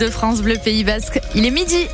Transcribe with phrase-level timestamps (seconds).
[0.00, 1.18] de France Bleu Pays Basque.
[1.34, 1.88] Il est midi.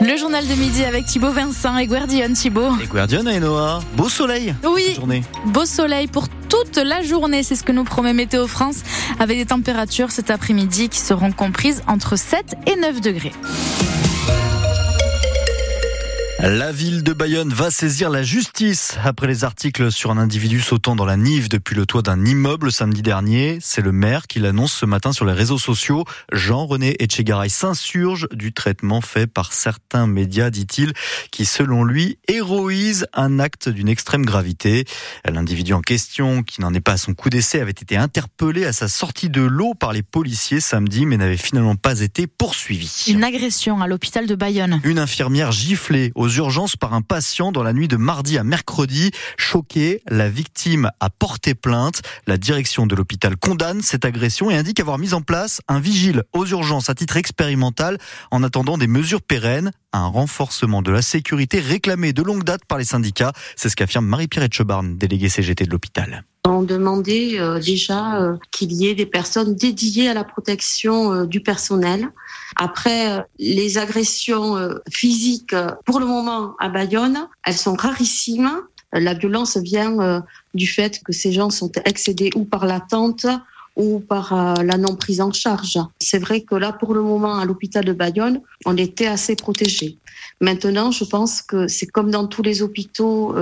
[0.00, 2.70] Le journal de midi avec Thibaut Vincent et Guardian Thibaut.
[2.80, 4.54] Et Guardian et Noah, beau soleil.
[4.62, 5.24] Oui, journée.
[5.46, 8.84] beau soleil pour toute la journée, c'est ce que nous promet Météo France,
[9.18, 13.32] avec des températures cet après-midi qui seront comprises entre 7 et 9 degrés.
[16.40, 20.94] La ville de Bayonne va saisir la justice après les articles sur un individu sautant
[20.94, 23.58] dans la Nive depuis le toit d'un immeuble samedi dernier.
[23.60, 26.04] C'est le maire qui l'annonce ce matin sur les réseaux sociaux.
[26.30, 30.92] Jean-René Etchegaray s'insurge du traitement fait par certains médias, dit-il,
[31.32, 34.84] qui selon lui héroïsent un acte d'une extrême gravité.
[35.24, 38.72] L'individu en question, qui n'en est pas à son coup d'essai, avait été interpellé à
[38.72, 43.06] sa sortie de l'eau par les policiers samedi, mais n'avait finalement pas été poursuivi.
[43.08, 44.80] Une agression à l'hôpital de Bayonne.
[44.84, 49.10] Une infirmière giflée aux urgences par un patient dans la nuit de mardi à mercredi.
[49.36, 52.02] Choqué, la victime a porté plainte.
[52.26, 56.22] La direction de l'hôpital condamne cette agression et indique avoir mis en place un vigile
[56.32, 57.98] aux urgences à titre expérimental
[58.30, 62.78] en attendant des mesures pérennes un renforcement de la sécurité réclamé de longue date par
[62.78, 63.32] les syndicats.
[63.56, 66.24] C'est ce qu'affirme Marie-Pierre Etchebarn, déléguée CGT de l'hôpital.
[66.48, 71.26] On demandait euh, déjà euh, qu'il y ait des personnes dédiées à la protection euh,
[71.26, 72.08] du personnel.
[72.56, 74.56] Après, les agressions
[74.90, 75.54] physiques,
[75.84, 78.50] pour le moment à Bayonne, elles sont rarissimes.
[78.92, 83.26] La violence vient du fait que ces gens sont excédés ou par l'attente
[83.76, 85.78] ou par la non prise en charge.
[86.00, 89.98] C'est vrai que là, pour le moment, à l'hôpital de Bayonne, on était assez protégés.
[90.40, 93.36] Maintenant, je pense que c'est comme dans tous les hôpitaux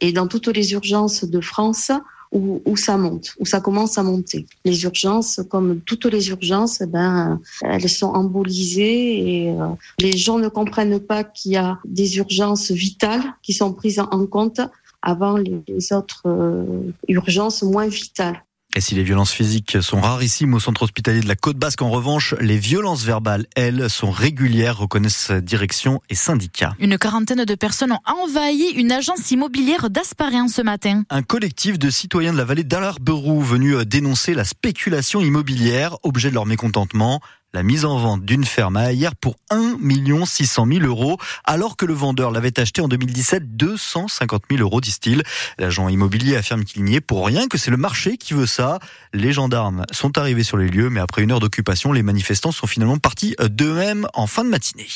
[0.00, 1.90] et dans toutes les urgences de France,
[2.36, 4.46] où, ça monte, où ça commence à monter.
[4.64, 10.38] Les urgences, comme toutes les urgences, eh ben, elles sont embolisées et euh, les gens
[10.38, 14.60] ne comprennent pas qu'il y a des urgences vitales qui sont prises en compte
[15.02, 18.42] avant les autres euh, urgences moins vitales.
[18.76, 21.88] Et si les violences physiques sont rarissimes au centre hospitalier de la Côte Basque, en
[21.88, 26.74] revanche, les violences verbales, elles, sont régulières, reconnaissent direction et syndicats.
[26.78, 31.04] Une quarantaine de personnes ont envahi une agence immobilière d'Asparien ce matin.
[31.08, 36.34] Un collectif de citoyens de la vallée d'Alarberou venu dénoncer la spéculation immobilière, objet de
[36.34, 37.22] leur mécontentement
[37.56, 39.78] la mise en vente d'une ferme à pour 1
[40.26, 45.22] 600 000 euros, alors que le vendeur l'avait acheté en 2017 250 000 euros, disent-ils.
[45.56, 48.78] L'agent immobilier affirme qu'il n'y est pour rien, que c'est le marché qui veut ça.
[49.14, 52.66] Les gendarmes sont arrivés sur les lieux, mais après une heure d'occupation, les manifestants sont
[52.66, 54.88] finalement partis d'eux-mêmes en fin de matinée.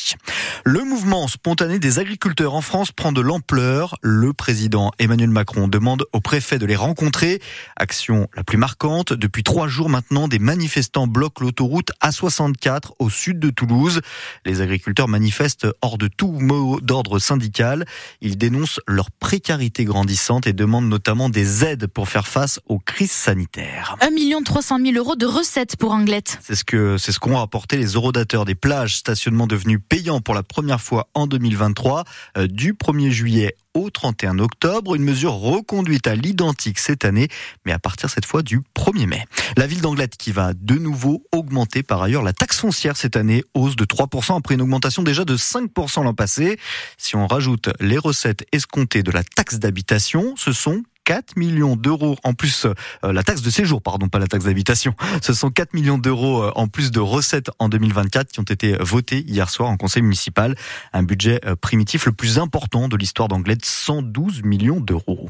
[0.65, 3.97] Le mouvement spontané des agriculteurs en France prend de l'ampleur.
[4.03, 7.41] Le président Emmanuel Macron demande au préfet de les rencontrer.
[7.77, 9.15] Action la plus marquante.
[9.15, 12.50] Depuis trois jours maintenant, des manifestants bloquent l'autoroute A60
[12.99, 14.01] au sud de Toulouse.
[14.45, 17.85] Les agriculteurs manifestent hors de tout mot d'ordre syndical.
[18.21, 23.11] Ils dénoncent leur précarité grandissante et demandent notamment des aides pour faire face aux crises
[23.11, 23.97] sanitaires.
[24.01, 26.39] 1 300 000 euros de recettes pour Anglette.
[26.43, 30.35] C'est ce que c'est ce qu'ont rapporté les eurodateurs des plages, stationnement devenus payants pour
[30.35, 32.05] la première fois en 2023
[32.37, 34.95] euh, du 1er juillet au 31 octobre.
[34.95, 37.29] Une mesure reconduite à l'identique cette année,
[37.65, 39.25] mais à partir cette fois du 1er mai.
[39.57, 43.45] La ville d'Anglette qui va de nouveau augmenter par ailleurs la taxe foncière cette année,
[43.55, 46.59] hausse de 3% après une augmentation déjà de 5% l'an passé.
[46.99, 52.17] Si on rajoute les recettes escomptées de la taxe d'habitation, ce sont 4 millions d'euros
[52.23, 54.95] en plus, euh, la taxe de séjour, pardon, pas la taxe d'habitation.
[55.23, 58.77] Ce sont 4 millions d'euros euh, en plus de recettes en 2024 qui ont été
[58.79, 60.55] votés hier soir en conseil municipal.
[60.93, 65.29] Un budget euh, primitif le plus important de l'histoire d'Angleterre, 112 millions d'euros.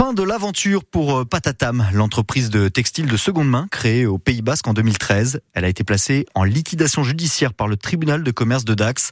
[0.00, 4.66] Fin de l'aventure pour Patatam, l'entreprise de textile de seconde main créée au Pays Basque
[4.66, 5.42] en 2013.
[5.52, 9.10] Elle a été placée en liquidation judiciaire par le tribunal de commerce de Dax.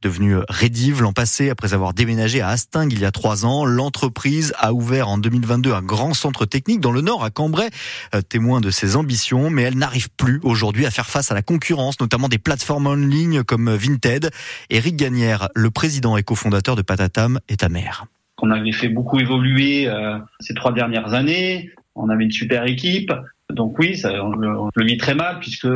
[0.00, 4.54] Devenue Redive l'an passé, après avoir déménagé à Astingue il y a trois ans, l'entreprise
[4.56, 7.68] a ouvert en 2022 un grand centre technique dans le nord, à Cambrai,
[8.14, 11.42] euh, témoin de ses ambitions, mais elle n'arrive plus aujourd'hui à faire face à la
[11.42, 14.30] concurrence, notamment des plateformes en ligne comme Vinted.
[14.70, 18.06] Eric Gagnère, le président et cofondateur de Patatam, est amer.
[18.42, 21.70] On avait fait beaucoup évoluer euh, ces trois dernières années.
[21.94, 23.12] On avait une super équipe.
[23.50, 25.68] Donc oui, ça, on, le, on le vit très mal puisque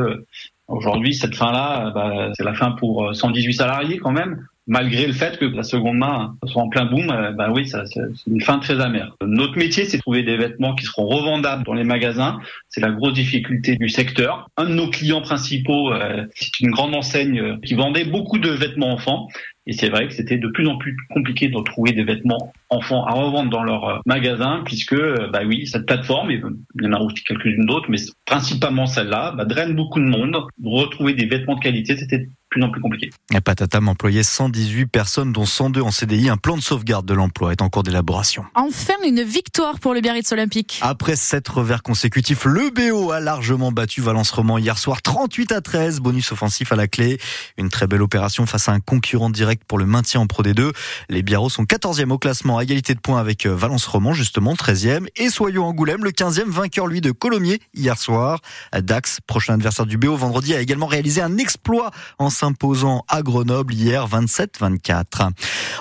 [0.67, 5.39] Aujourd'hui, cette fin-là, bah, c'est la fin pour 118 salariés quand même malgré le fait
[5.39, 7.79] que la seconde main soit en plein boom, euh, bah oui, c'est
[8.27, 9.15] une fin très amère.
[9.25, 12.39] Notre métier, c'est de trouver des vêtements qui seront revendables dans les magasins.
[12.69, 14.49] C'est la grosse difficulté du secteur.
[14.57, 18.51] Un de nos clients principaux, euh, c'est une grande enseigne euh, qui vendait beaucoup de
[18.51, 19.29] vêtements enfants.
[19.67, 23.07] Et c'est vrai que c'était de plus en plus compliqué de trouver des vêtements enfants
[23.07, 24.95] à revendre dans leur magasin, puisque,
[25.33, 26.43] bah oui, cette plateforme, il
[26.83, 27.97] y en a aussi quelques-unes d'autres, mais
[28.27, 30.37] principalement celle-là, bah, draine beaucoup de monde.
[30.63, 33.11] Retrouver des vêtements de qualité, c'était plus en plus compliqué.
[33.35, 36.29] Et Patatam employait 118 personnes, dont 102 en CDI.
[36.29, 38.45] Un plan de sauvegarde de l'emploi est en cours d'élaboration.
[38.55, 40.79] Enfin, une victoire pour le Biarritz Olympique.
[40.81, 45.61] Après sept revers consécutifs, le BO a largement battu Valence Roman hier soir, 38 à
[45.61, 47.19] 13, bonus offensif à la clé.
[47.59, 50.73] Une très belle opération face à un concurrent direct pour le maintien en Pro D2.
[51.09, 54.55] Les Biarros sont 14e au classement, à égalité de points avec euh, Valence Roman, justement
[54.55, 55.07] 13e.
[55.17, 58.41] Et Soyons Angoulême, le 15e vainqueur, lui, de Colomiers hier soir.
[58.73, 63.73] Dax, prochain adversaire du BO vendredi, a également réalisé un exploit en s'imposant à Grenoble
[63.73, 65.31] hier 27-24.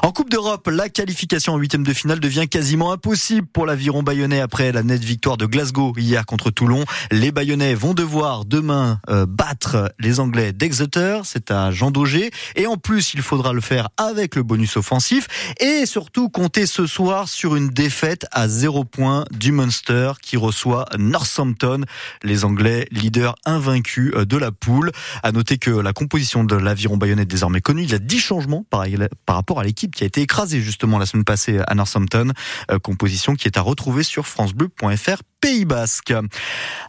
[0.01, 4.39] En Coupe d'Europe, la qualification en huitième de finale devient quasiment impossible pour l'aviron bayonnais
[4.39, 6.85] après la nette victoire de Glasgow hier contre Toulon.
[7.11, 12.65] Les Bayonnais vont devoir demain euh, battre les Anglais d'Exeter, c'est à Jean Daugé, et
[12.65, 15.27] en plus il faudra le faire avec le bonus offensif
[15.59, 20.85] et surtout compter ce soir sur une défaite à zéro point du Munster qui reçoit
[20.97, 21.81] Northampton,
[22.23, 24.91] les Anglais leaders invaincus euh, de la poule.
[25.23, 27.83] À noter que la composition de l'aviron bayonnais désormais connue.
[27.83, 28.85] Il y a 10 changements par,
[29.25, 32.31] par rapport à l'équipe qui a été écrasée justement la semaine passée à Northampton.
[32.71, 36.13] Euh, composition qui est à retrouver sur francebleu.fr Pays Basque.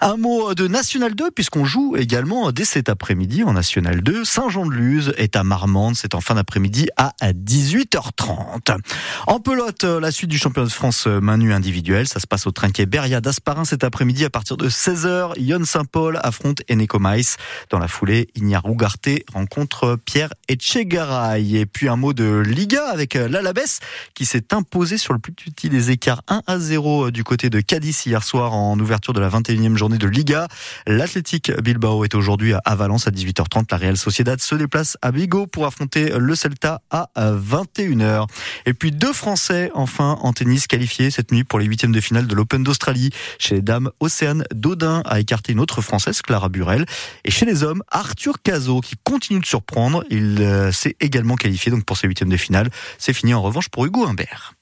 [0.01, 4.25] Un mot de National 2 puisqu'on joue également dès cet après-midi en National 2.
[4.25, 8.79] Saint-Jean-de-Luz est à Marmande, c'est en fin d'après-midi à 18h30.
[9.27, 12.53] En pelote, la suite du championnat de France main nue individuel, ça se passe au
[12.53, 15.33] trinquet Beria d'Asparin cet après-midi à partir de 16h.
[15.37, 17.39] Yon Saint-Paul affronte Eneco Maïs.
[17.71, 21.57] Dans la foulée, Ignare Ugarte rencontre Pierre Etchegaray.
[21.57, 23.81] Et puis un mot de Liga avec l'Alabès
[24.15, 27.61] qui s'est imposé sur le plus petit des écarts 1 à 0 du côté de
[27.61, 30.49] Cadiz hier soir en ouverture de la 21e journée de Liga.
[30.87, 33.67] L'Athletic Bilbao est aujourd'hui à Valence à 18h30.
[33.71, 38.27] La Real Sociedad se déplace à Vigo pour affronter le Celta à 21h.
[38.67, 42.27] Et puis deux Français enfin en tennis qualifiés cette nuit pour les huitièmes de finale
[42.27, 43.11] de l'Open d'Australie.
[43.39, 46.85] Chez les dames, Océane Dodin a écarté une autre Française, Clara Burel.
[47.25, 50.05] Et chez les hommes, Arthur Cazot qui continue de surprendre.
[50.11, 52.71] Il euh, s'est également qualifié donc pour ces huitièmes de finale.
[52.99, 54.55] C'est fini en revanche pour Hugo Humbert.